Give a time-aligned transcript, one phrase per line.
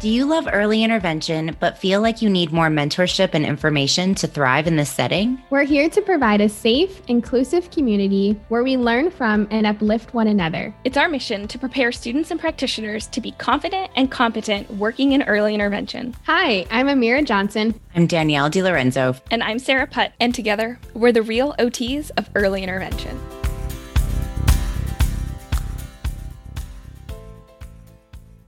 [0.00, 4.28] Do you love early intervention but feel like you need more mentorship and information to
[4.28, 5.42] thrive in this setting?
[5.50, 10.28] We're here to provide a safe, inclusive community where we learn from and uplift one
[10.28, 10.72] another.
[10.84, 15.24] It's our mission to prepare students and practitioners to be confident and competent working in
[15.24, 16.14] early intervention.
[16.26, 17.74] Hi, I'm Amirra Johnson.
[17.96, 19.20] I'm Danielle DeLorenzo.
[19.32, 20.12] And I'm Sarah Putt.
[20.20, 23.18] And together, we're the real OTs of early intervention.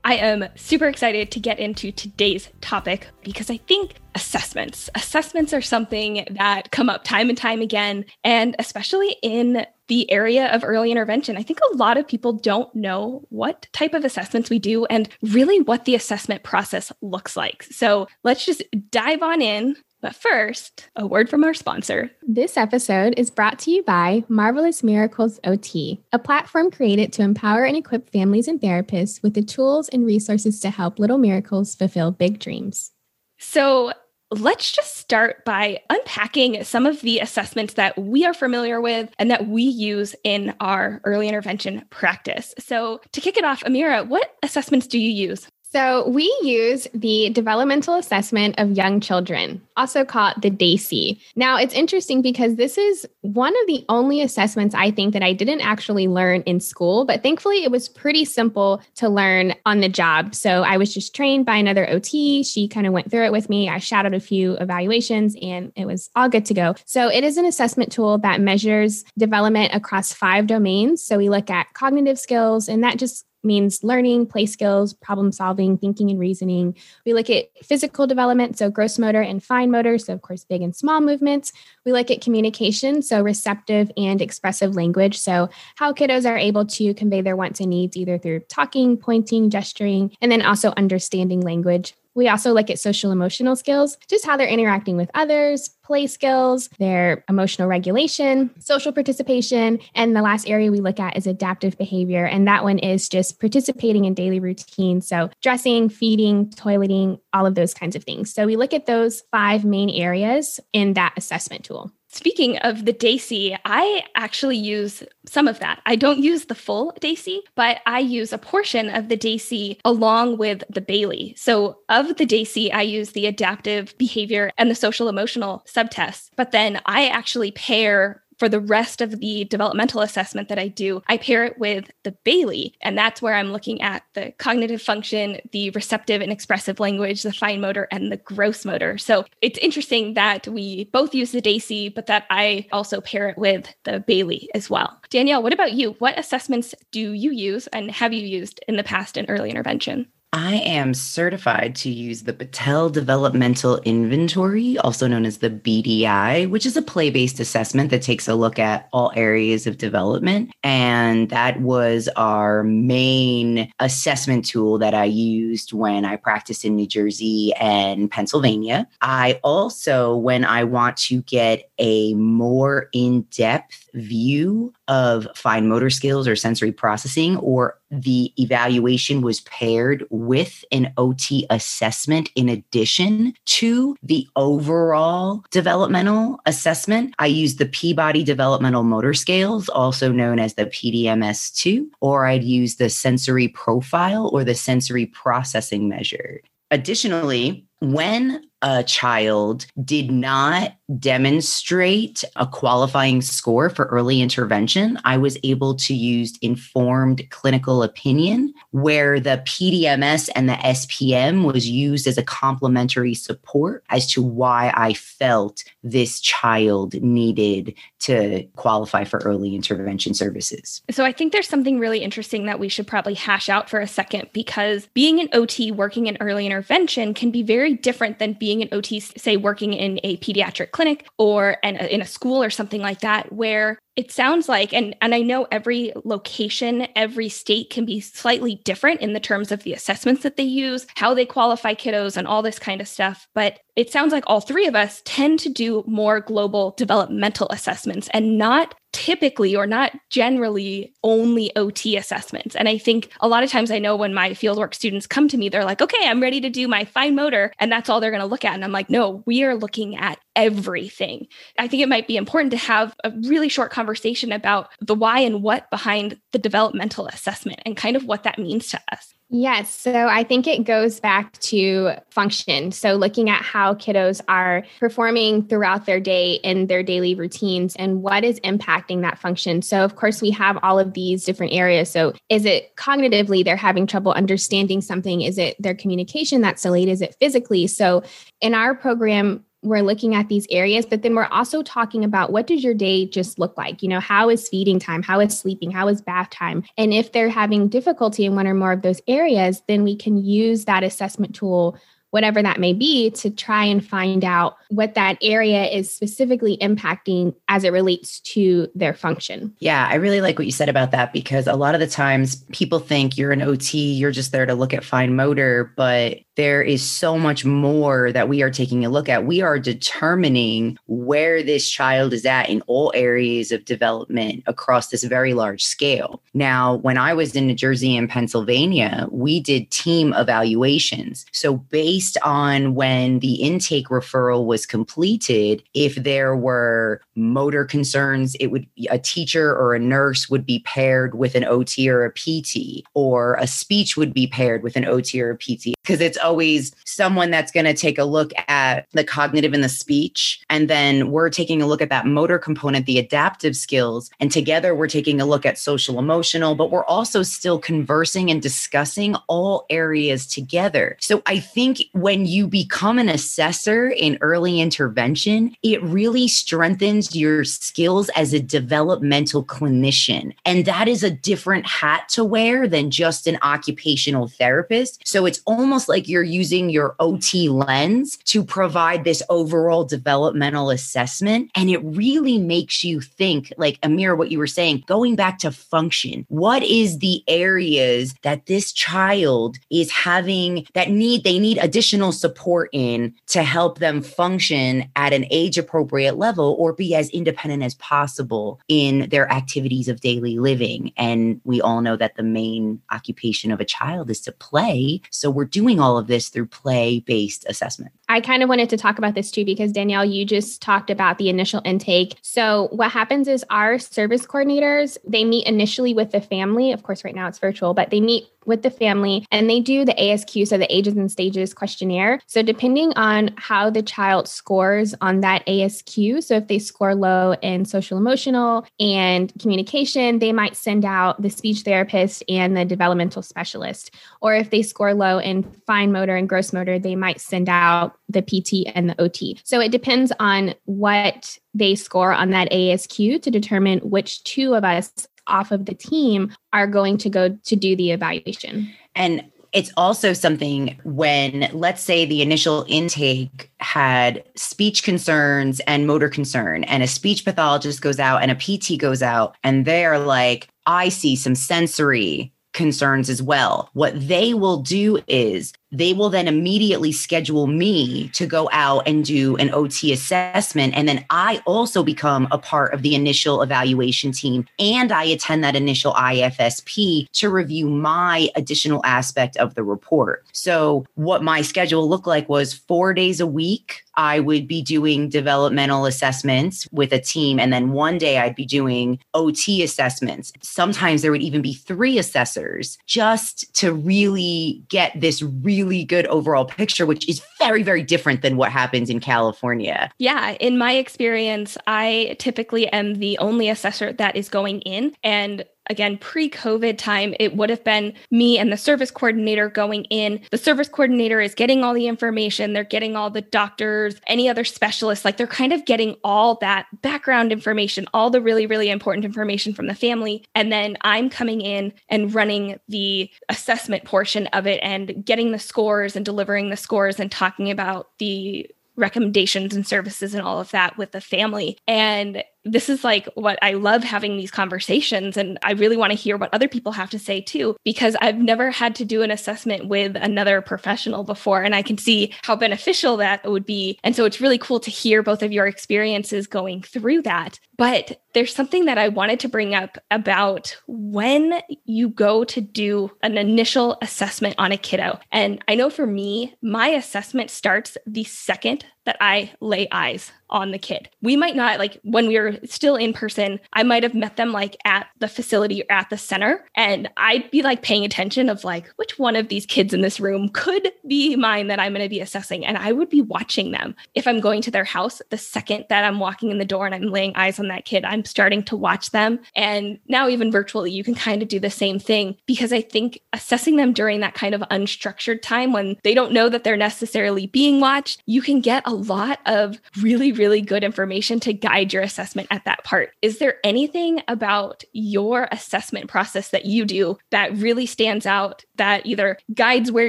[0.05, 5.61] I am super excited to get into today's topic because I think assessments, assessments are
[5.61, 10.91] something that come up time and time again, and especially in the area of early
[10.91, 11.37] intervention.
[11.37, 15.09] I think a lot of people don't know what type of assessments we do and
[15.23, 17.65] really what the assessment process looks like.
[17.65, 22.11] So let's just dive on in but first, a word from our sponsor.
[22.27, 27.65] This episode is brought to you by Marvelous Mirracles OT, a platform created to empower
[27.65, 32.11] and equip families and therapists with the tools and resources to help little miracles fulfill
[32.11, 32.93] big dreams.
[33.39, 33.93] So,
[34.33, 39.31] let's just start by unpacking some of the assessments that we are familiar with and
[39.31, 42.55] that we use in our early intervention practice.
[42.59, 45.49] So, to kick it off, Amirra, what assessments do you use?
[45.73, 51.21] So, we use the developmental assessment of young children, also called the DAYC.
[51.37, 55.33] Now, it's interesting because this is one of the only assessments I think that I
[55.33, 59.89] didn't actually learn in school, but thankfully it was pretty simple to learn on the
[59.89, 60.35] job.
[60.35, 62.43] So, I was just trained by another OT.
[62.43, 63.69] She kind of went through it with me.
[63.69, 66.75] I shadowed a few evaluations and it was all good to go.
[66.85, 71.01] So, it is an assessment tool that measures development across five domains.
[71.05, 75.79] So, we look at cognitive skills, and that just means learning, play skills, problem solving,
[75.79, 76.77] thinking, and reasoning.
[77.07, 80.63] We look at physical development, so gross motor and fine motor, so of course, big
[80.63, 81.53] and small movements.
[81.85, 86.95] We look at communication, so receptive and expressive language, so how kiddos are able to
[86.95, 91.95] convey their wants and needs either through talking, pointing, gesturing, and then also understanding language.
[92.21, 96.69] We also look at social emotional skills, just how they're interacting with others, play skills,
[96.79, 99.79] their emotional regulation, social participation.
[99.95, 102.27] And the last area we look at is adaptive behavior.
[102.27, 105.09] And that one is just participating in daily routines.
[105.09, 108.31] So, dressing, feeding, toileting, all of those kinds of things.
[108.31, 111.91] So, we look at those five main areas in that assessment tool.
[112.13, 115.81] Speaking of the DAYC, I actually use some of that.
[115.87, 120.37] I don't use the full DAYC, but I use a portion of the DAYC along
[120.37, 121.35] with the Bayley.
[121.37, 126.31] So, of the DAYC, I use the adaptive behavior and the social emotional subtests.
[126.35, 131.03] But then I actually pair for the rest of the developmental assessment that I do,
[131.07, 132.75] I pair it with the Bayley.
[132.81, 137.35] And that's where I'm looking at the cognitive function, the receptive and expressive language, the
[137.35, 138.97] fine motor, and the gross motor.
[138.97, 143.37] So it's interesting that we both use the DAYC, but that I also pair it
[143.37, 144.99] with the Bayley as well.
[145.11, 145.93] Danielle, what about you?
[145.99, 150.07] What assessments do you use and have you used in the past in early intervention?
[150.33, 156.65] I am certified to use the Battelle Developmental Inventory, also known as the BDI, which
[156.65, 160.53] is a play based assessment that takes a look at all areas of development.
[160.63, 166.87] And that was our main assessment tool that I used when I practiced in New
[166.87, 168.87] Jersey and Pennsylvania.
[169.01, 175.89] I also, when I want to get a more in depth view of fine motor
[175.89, 183.33] skills or sensory processing, or the evaluation was paired with an OT assessment in addition
[183.47, 187.15] to the overall developmental assessment.
[187.21, 192.43] I use the Peabody Developmental Motor Scales, also known as the PDMS 2, or I'd
[192.43, 196.43] use the sensory profile or the sensory processing measure.
[196.73, 205.39] Additionally, when a child did not demonstrate a qualifying score for early intervention, I was
[205.45, 212.19] able to use informed clinical opinion, where the PDMS and the SPM was used as
[212.19, 219.55] a complementary support as to why I felt this child needed to qualify for early
[219.55, 220.83] intervention services.
[220.91, 223.87] So I think there's something really interesting that we should probably hash out for a
[223.87, 228.63] second because being an OT working in early intervention can be very different than being
[228.63, 232.81] an OT, say working in a pediatric clinic or an, in a school or something
[232.81, 237.85] like that, where it sounds like and and I know every location, every state can
[237.85, 241.75] be slightly different in the terms of the assessments that they use, how they qualify
[241.75, 245.03] kiddos and all this kind of stuff, but it sounds like all three of us
[245.05, 251.97] tend to do more global developmental assessments and not typically or not generally only OT
[251.97, 252.57] assessments.
[252.57, 255.37] And I think a lot of times I know when my fieldwork students come to
[255.37, 257.53] me, they're like, okay, I'm ready to do my fine motor.
[257.59, 258.55] And that's all they're going to look at.
[258.55, 261.27] And I'm like, no, we are looking at everything.
[261.59, 265.21] I think it might be important to have a really short conversation about the why
[265.21, 269.15] and what behind the developmental assessment and kind of what that means to us.
[269.33, 269.73] Yes.
[269.73, 272.73] So I think it goes back to function.
[272.73, 278.03] So looking at how kiddos are performing throughout their day in their daily routines and
[278.03, 279.63] what is impacting that function.
[279.63, 281.89] So, of course, we have all of these different areas.
[281.89, 285.23] So, is it cognitively they're having trouble understanding something?
[285.23, 286.89] Is it their communication that's delayed?
[286.89, 287.69] Is it physically?
[287.69, 288.03] So,
[288.41, 292.47] in our program, we're looking at these areas but then we're also talking about what
[292.47, 293.83] does your day just look like?
[293.83, 295.03] You know how is feeding time?
[295.03, 295.71] How is sleeping?
[295.71, 296.65] How is bath time?
[296.77, 300.17] And if they're having difficulty in one or more of those areas then we can
[300.17, 301.79] use that assessment tool
[302.11, 307.35] whatever that may be, to try and find out what that area is specifically impacting
[307.49, 309.55] as it relates to their function.
[309.59, 312.37] Yeah, I really like what you said about that because a lot of the times
[312.53, 316.63] people think you're an OT, you're just there to look at fine motor, but there
[316.63, 319.27] is so much more that we are taking a look at.
[319.27, 325.05] We are determining where this child is at in all areas of development across this
[325.05, 326.23] very large scale.
[326.33, 331.27] Now, when I was in New Jersey and Pennsylvania, we did team evaluations.
[331.33, 338.49] So, based on when the intake referral was completed, if there were motor concerns, it
[338.49, 342.85] would a teacher or a nurse would be paired with an OT or a PT,
[342.95, 346.75] or a speech would be paired with an OT or a PT because it's always
[346.85, 350.41] someone that's going to take a look at the cognitive and the speech.
[350.51, 354.11] And then we're taking a look at that motor component, the adaptive skills.
[354.21, 358.43] And together we're taking a look at social emotional, but we're also still conversing and
[358.43, 360.97] discussing all areas together.
[361.01, 367.45] So I think when you become an assessor in early intervention, it really strengthens your
[367.45, 370.35] skills as a developmental clinician.
[370.45, 375.07] And that is a different hat to wear than just an occupational therapist.
[375.07, 381.51] So it's almost like you're using your OT lens to provide this overall developmental assessment.
[381.55, 385.51] And it really makes you think, like Amir, what you were saying, going back to
[385.51, 392.13] function, what is the areas that this child is having that need, they need additional
[392.13, 397.63] support in to help them function at an age appropriate level or be as independent
[397.63, 400.93] as possible in their activities of daily living.
[400.97, 405.01] And we all know that the main occupation of a child is to play.
[405.11, 407.93] So we're doing all of this through play based assessment.
[408.09, 411.19] I kind of wanted to talk about this too because Danielle, you just talked about
[411.19, 412.19] the initial intake.
[412.23, 416.73] So what happens is our service coordinators, they meet initially with the family.
[416.73, 419.85] Of course, right now it's virtual, but they meet with the family and they do
[419.85, 422.21] the ASQ, so the ages and stages questionnaire.
[422.27, 427.35] So, depending on how the child scores on that ASQ, so if they score low
[427.43, 433.23] in social emotional and communication, they might send out the speech therapist and the developmental
[433.23, 433.95] specialist.
[434.21, 437.97] Or if they score low in fine motor and gross motor, they might send out
[438.09, 439.39] the PT and the OT.
[439.45, 444.65] So, it depends on what they score on that ASQ to determine which two of
[444.65, 444.93] us
[445.27, 448.71] off of the team are going to go to do the evaluation.
[448.95, 456.09] And it's also something when, let's say, the initial intake had speech concerns and motor
[456.09, 460.49] concern, and a speech pathologist goes out and a PT goes out, and they're like,
[460.67, 463.71] I see some sensory concerns as well.
[463.73, 469.05] What they will do is they will then immediately schedule me to go out and
[469.05, 470.75] do an OT assessment.
[470.77, 475.45] And then I also become a part of the initial evaluation team and I attend
[475.45, 480.25] that initial IFSP to review my additional aspect of the report.
[480.33, 483.83] So, what my schedule looked like was four days a week.
[483.97, 487.39] I would be doing developmental assessments with a team.
[487.39, 490.33] And then one day I'd be doing OT assessments.
[490.41, 496.07] Sometimes there would even be three assessors just to really get this really really good
[496.07, 499.91] overall picture, which is very, very different than what happens in California.
[499.99, 500.33] Yeah.
[500.41, 504.95] In my experience, I typically am the only assessor that is going in.
[505.03, 509.85] And again, pre COVID time, it would have been me and the service coordinator going
[509.85, 510.21] in.
[510.31, 514.45] The service coordinator is getting all the information, they're getting all the doctors, any other
[514.45, 519.05] specialists, like they're kind of getting all that background information, all the really, really important
[519.05, 520.25] information from the family.
[520.35, 525.39] And then I'm coming in and running the assessment portion of it and getting the
[525.39, 530.51] scores and delivering the scores and talking about the recommendations and services and all of
[530.51, 531.59] that with the family.
[531.69, 535.17] And this is like what I love having these conversations.
[535.17, 538.19] And I really want to hear what other people have to say too, because I've
[538.19, 541.43] never had to do an assessment with another professional before.
[541.43, 543.79] And I can see how beneficial that would be.
[543.85, 547.39] And so it's really cool to hear both of your experiences going through that.
[547.61, 552.91] But there's something that I wanted to bring up about when you go to do
[553.03, 554.99] an initial assessment on a kiddo.
[555.13, 560.53] And I know for me, my assessment starts the second that I lay eyes on
[560.53, 560.89] the kid.
[561.03, 564.33] We might not, like when we were still in person, I might have met them
[564.33, 566.49] like at the facility or at the center.
[566.57, 570.01] And I'd be like paying attention of like, which one of these kids in this
[570.01, 572.45] room could be mine that I'm going to be assessing.
[572.47, 573.77] And I would be watching them.
[573.95, 576.75] If I'm going to their house, the second that I'm walking in the door and
[576.75, 579.21] I'm laying eyes on that kid, I'm starting to watch them.
[579.37, 583.01] And now, even virtually, you can kind of do the same thing because I think
[583.13, 587.27] assessing them during that kind of unstructured time when they don't know that they're necessarily
[587.27, 591.83] being watched, you can get a lot of really, really good information to guide your
[591.83, 592.93] assessment at that part.
[593.03, 598.87] Is there anything about your assessment process that you do that really stands out that
[598.87, 599.89] either guides where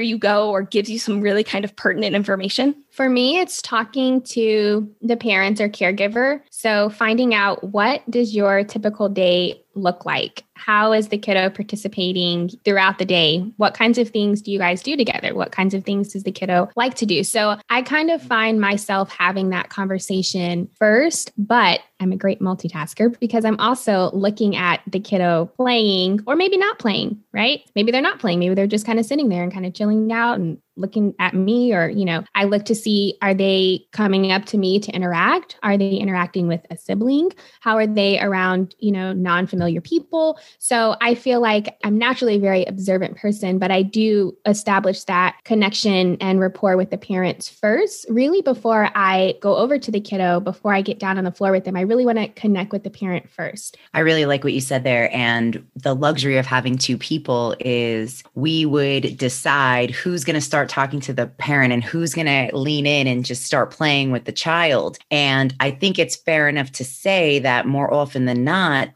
[0.00, 2.74] you go or gives you some really kind of pertinent information?
[2.90, 6.42] For me, it's talking to the parents or caregiver.
[6.50, 10.44] So finding out what does your typical day look like?
[10.54, 13.40] How is the kiddo participating throughout the day?
[13.56, 15.34] What kinds of things do you guys do together?
[15.34, 17.24] What kinds of things does the kiddo like to do?
[17.24, 23.18] So I kind of find myself having that conversation first, but I'm a great multitasker
[23.18, 27.62] because I'm also looking at the kiddo playing or maybe not playing, right?
[27.74, 28.38] Maybe they're not playing.
[28.38, 31.34] Maybe they're just kind of sitting there and kind of chilling out and looking at
[31.34, 34.90] me or you know i look to see are they coming up to me to
[34.92, 40.38] interact are they interacting with a sibling how are they around you know non-familiar people.
[40.58, 45.36] So i feel like i'm naturally a very observant person but i do establish that
[45.44, 50.40] connection and rapport with the parents first really before i go over to the kiddo
[50.40, 51.76] before i get down on the floor with them.
[51.76, 53.76] I really want to connect with the parent first.
[53.94, 58.22] I really like what you said there and the luxury of having two people is
[58.34, 62.56] we would decide who's going to start talking to the parent and who's going to
[62.56, 64.98] lean in and just start playing with the child.
[65.10, 68.90] And I think it's fair enough to say that more often than not,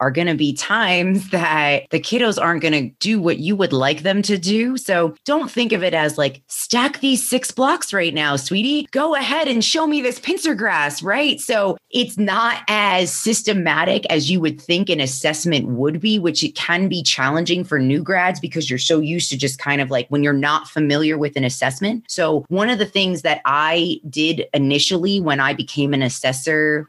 [0.00, 3.72] are going to be times that the kiddos aren't going to do what you would
[3.72, 4.76] like them to do.
[4.76, 8.86] So don't think of it as like, stack these six blocks right now, sweetie.
[8.92, 11.40] Go ahead and show me this pincer grasp, right?
[11.40, 16.54] So it's not as systematic as you would think an assessment would be, which it
[16.54, 20.06] can be challenging for new grads because you're so used to just kind of like
[20.08, 22.04] when you're not familiar with an assessment.
[22.08, 26.88] So, one of the things that I did initially when I became an assessor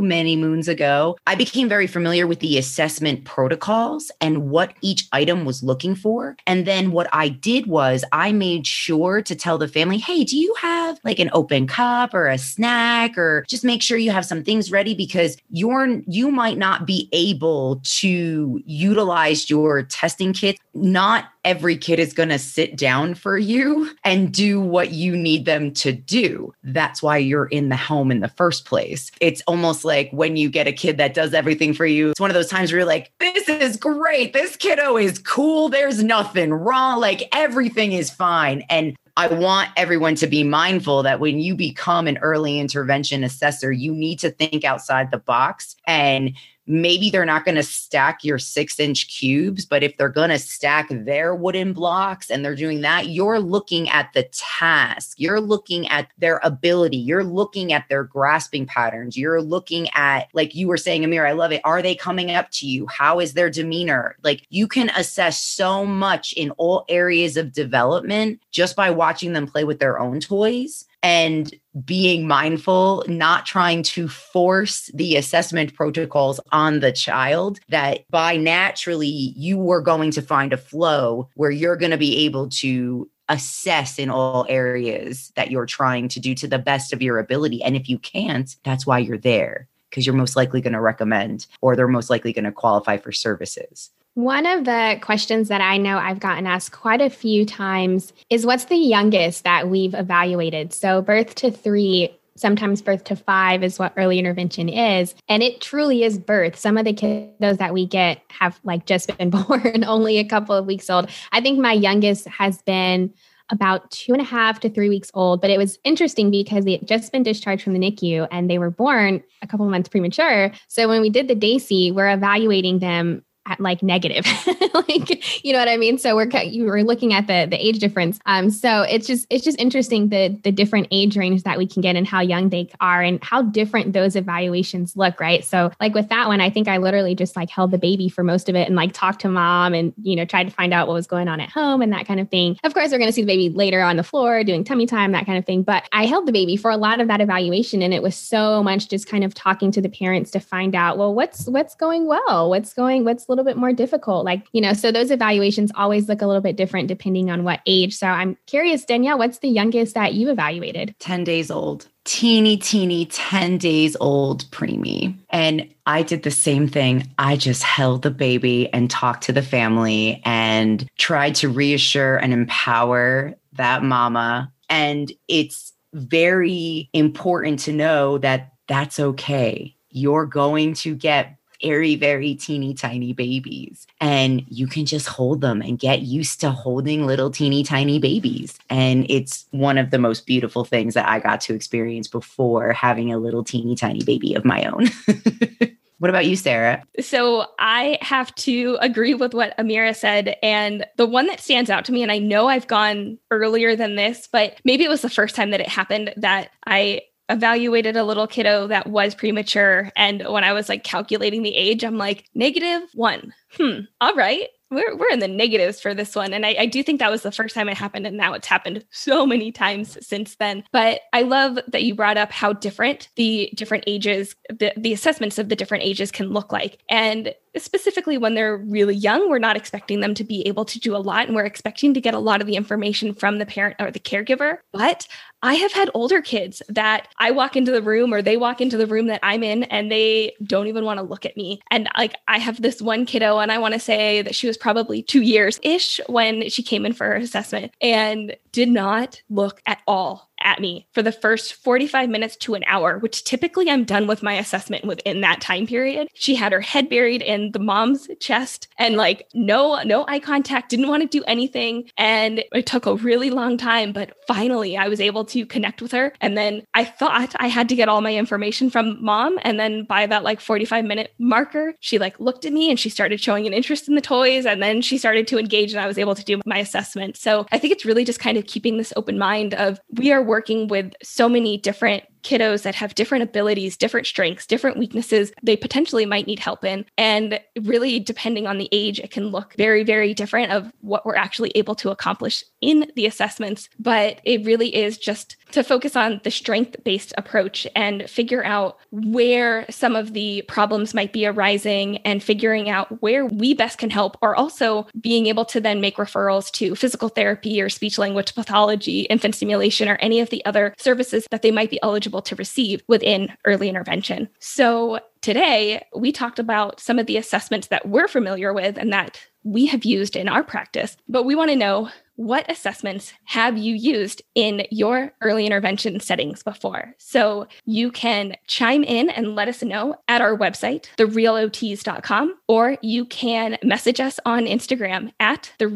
[0.00, 5.44] many moons ago, I became very familiar with the assessment protocols and what each item
[5.44, 6.36] was looking for.
[6.46, 10.36] And then what I did was I made sure to tell the family, hey, do
[10.36, 14.26] you have like an open cup or a snack or just make sure you have
[14.26, 20.58] some things ready because you're you might not be able to utilize your testing kit.
[20.74, 25.44] Not every kid is going to sit down for you and do what you need
[25.44, 26.52] them to do.
[26.62, 29.10] That's why you're in the home in the first place.
[29.20, 32.30] It's almost like when you get a kid that does everything for you, it's one
[32.30, 34.32] of those times where you're like, this is great.
[34.32, 35.68] This kiddo is cool.
[35.68, 37.00] There's nothing wrong.
[37.00, 38.64] Like everything is fine.
[38.70, 43.70] And I want everyone to be mindful that when you become an early intervention assessor,
[43.70, 46.34] you need to think outside the box and
[46.66, 50.38] maybe they're not going to stack your six inch cubes, but if they're going to
[50.38, 55.14] stack their wooden blocks and they're doing that, you're looking at the task.
[55.18, 56.96] You're looking at their ability.
[56.96, 59.16] You're looking at their grasping patterns.
[59.16, 61.60] You're looking at, like you were saying, Amir, I love it.
[61.64, 62.86] Are they coming up to you?
[62.86, 64.16] How is their demeanor?
[64.22, 69.46] Like you can assess so much in all areas of development just by watching them
[69.46, 76.40] play with their own toys and being mindful, not trying to force the assessment protocols
[76.50, 81.76] on the child, that by naturally you were going to find a flow where you're
[81.76, 86.48] going to be able to assess in all areas that you're trying to do to
[86.48, 87.62] the best of your ability.
[87.62, 91.46] And if you can't, that's why you're there because you're most likely going to recommend
[91.60, 93.90] or they're most likely going to qualify for services.
[94.14, 98.46] One of the questions that I know I've gotten asked quite a few times is
[98.46, 100.72] what's the youngest that we've evaluated?
[100.72, 105.16] So, birth to three, sometimes birth to five is what early intervention is.
[105.28, 106.56] And it truly is birth.
[106.56, 110.54] Some of the kiddos that we get have like just been born, only a couple
[110.54, 111.10] of weeks old.
[111.32, 113.12] I think my youngest has been
[113.50, 115.40] about two and a half to three weeks old.
[115.40, 118.58] But it was interesting because they had just been discharged from the NICU and they
[118.58, 120.52] were born a couple months premature.
[120.68, 124.26] So when we did the DAYC, we're evaluating them at like negative,
[124.74, 125.98] like you know what I mean.
[125.98, 128.18] So we're you were looking at the the age difference.
[128.26, 131.82] Um, so it's just it's just interesting the the different age range that we can
[131.82, 135.44] get and how young they are and how different those evaluations look, right?
[135.44, 138.24] So like with that one, I think I literally just like held the baby for
[138.24, 140.88] most of it and like talked to mom and you know tried to find out
[140.88, 142.58] what was going on at home and that kind of thing.
[142.64, 145.12] Of course, we're going to see the baby later on the floor doing tummy time,
[145.12, 145.62] that kind of thing.
[145.62, 148.62] But I held the baby for a lot of that evaluation, and it was so
[148.62, 152.06] much just kind of talking to the parents to find out well what's what's going
[152.06, 154.72] well, what's going what's little bit more difficult, like you know.
[154.72, 157.94] So those evaluations always look a little bit different depending on what age.
[157.94, 160.94] So I'm curious, Danielle, what's the youngest that you evaluated?
[160.98, 165.16] 10 days old teeny, teeny 10 days old preemie.
[165.30, 167.10] And I did the same thing.
[167.18, 172.32] I just held the baby and talked to the family and tried to reassure and
[172.32, 174.52] empower that mama.
[174.68, 179.74] And it's very important to know that that's okay.
[179.90, 183.86] You're going to get very, very teeny tiny babies.
[184.00, 188.58] And you can just hold them and get used to holding little teeny tiny babies.
[188.70, 193.12] And it's one of the most beautiful things that I got to experience before having
[193.12, 194.88] a little teeny tiny baby of my own.
[196.04, 196.84] What about you, Sarah?
[197.00, 200.36] So I have to agree with what Amirra said.
[200.42, 203.94] And the one that stands out to me, and I know I've gone earlier than
[203.94, 208.04] this, but maybe it was the first time that it happened that I evaluated a
[208.04, 209.90] little kiddo that was premature.
[209.96, 213.32] And when I was like calculating the age, I'm like, negative one.
[213.56, 213.80] Hmm.
[214.00, 216.34] All right we're, we're in the negatives for this one.
[216.34, 218.06] And I, I, do think that was the first time it happened.
[218.06, 220.64] And now it's happened so many times since then.
[220.72, 225.38] But I love that you brought up how different the different ages, the, the assessments
[225.38, 226.80] of the different ages can look like.
[226.88, 230.96] And specifically when they're really young, we're not expecting them to be able to do
[230.96, 231.26] a lot.
[231.26, 234.00] And we're expecting to get a lot of the information from the parent or the
[234.00, 234.58] caregiver.
[234.72, 235.06] But
[235.42, 238.78] I have had older kids that I walk into the room or they walk into
[238.78, 241.60] the room that I'm in and they don't even want to look at me.
[241.70, 244.56] And like I have this one kiddo, and I want to say that she was
[244.56, 249.60] probably two years ish when she came in for her assessment and did not look
[249.66, 253.84] at all at me for the first 45 minutes to an hour, which typically I'm
[253.84, 256.08] done with my assessment within that time period.
[256.14, 260.70] She had her head buried in the mom's chest and like no no eye contact,
[260.70, 264.88] didn't want to do anything and it took a really long time, but finally I
[264.88, 268.00] was able to connect with her and then I thought I had to get all
[268.00, 272.44] my information from mom and then by that like 45 minute marker, she like looked
[272.44, 275.26] at me and she started showing an interest in the toys and then she started
[275.28, 277.16] to engage and I was able to do my assessment.
[277.16, 280.22] So I think it's really just kind of keeping this open mind of we are
[280.34, 285.56] working with so many different kiddos that have different abilities, different strengths, different weaknesses they
[285.56, 286.84] potentially might need help in.
[286.98, 291.14] And really, depending on the age, it can look very, very different of what we're
[291.14, 293.68] actually able to accomplish in the assessments.
[293.78, 298.78] But it really is just to focus on the strength based approach and figure out
[298.90, 303.90] where some of the problems might be arising and figuring out where we best can
[303.90, 308.34] help, or also being able to then make referrals to physical therapy or speech language
[308.34, 312.36] pathology, infant stimulation, or any of the other services that they might be eligible to
[312.36, 314.28] receive within early intervention.
[314.38, 319.20] So today we talked about some of the assessments that we're familiar with and that
[319.44, 323.74] we have used in our practice, but we want to know what assessments have you
[323.74, 326.94] used in your early intervention settings before?
[326.98, 333.04] So you can chime in and let us know at our website, therealots.com, or you
[333.06, 335.66] can message us on Instagram at the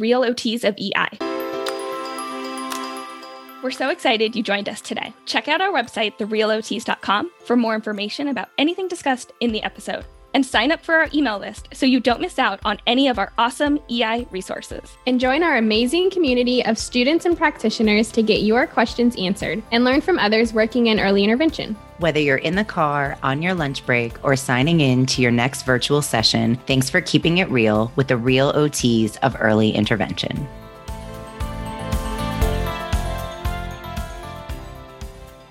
[0.64, 1.38] of EI.
[3.60, 5.12] We're so excited you joined us today.
[5.26, 10.04] Check out our website, therealots.com, for more information about anything discussed in the episode.
[10.32, 13.18] And sign up for our email list so you don't miss out on any of
[13.18, 14.96] our awesome EI resources.
[15.08, 19.84] And join our amazing community of students and practitioners to get your questions answered and
[19.84, 21.74] learn from others working in early intervention.
[21.98, 25.62] Whether you're in the car, on your lunch break, or signing in to your next
[25.62, 30.46] virtual session, thanks for keeping it real with the real OTs of early intervention.